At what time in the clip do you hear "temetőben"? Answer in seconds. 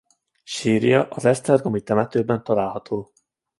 1.81-2.43